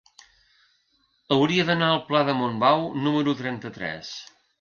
[1.35, 4.11] Hauria d'anar al pla de Montbau número trenta-tres.